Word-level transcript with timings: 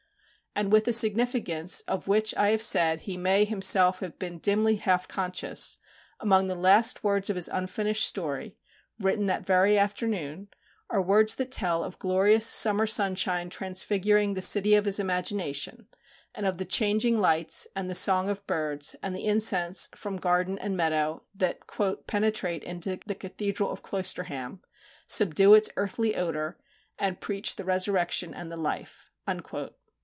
And 0.53 0.69
with 0.73 0.85
a 0.89 0.91
significance, 0.91 1.79
of 1.87 2.09
which, 2.09 2.33
as 2.33 2.37
I 2.37 2.49
have 2.51 2.61
said, 2.61 2.99
he 3.01 3.15
may 3.15 3.45
himself 3.45 4.01
have 4.01 4.19
been 4.19 4.37
dimly 4.37 4.75
half 4.75 5.07
conscious, 5.07 5.77
among 6.19 6.47
the 6.47 6.55
last 6.55 7.05
words 7.05 7.29
of 7.29 7.37
his 7.37 7.47
unfinished 7.47 8.03
story, 8.03 8.57
written 8.99 9.27
that 9.27 9.45
very 9.45 9.77
afternoon, 9.77 10.49
are 10.89 11.01
words 11.01 11.35
that 11.35 11.51
tell 11.51 11.85
of 11.85 11.97
glorious 11.99 12.45
summer 12.45 12.85
sunshine 12.85 13.49
transfiguring 13.49 14.33
the 14.33 14.41
city 14.41 14.73
of 14.75 14.83
his 14.83 14.99
imagination, 14.99 15.87
and 16.35 16.45
of 16.45 16.57
the 16.57 16.65
changing 16.65 17.17
lights, 17.21 17.65
and 17.73 17.89
the 17.89 17.95
song 17.95 18.27
of 18.27 18.45
birds, 18.45 18.93
and 19.01 19.15
the 19.15 19.25
incense 19.25 19.87
from 19.95 20.17
garden 20.17 20.59
and 20.59 20.75
meadow 20.75 21.23
that 21.33 21.59
"penetrate 22.07 22.63
into 22.65 22.99
the 23.05 23.15
cathedral" 23.15 23.71
of 23.71 23.83
Cloisterham, 23.83 24.59
"subdue 25.07 25.53
its 25.53 25.69
earthy 25.77 26.13
odour, 26.13 26.57
and 26.99 27.21
preach 27.21 27.55
the 27.55 27.63
Resurrection 27.63 28.33
and 28.33 28.51
the 28.51 28.57
Life." 28.57 29.11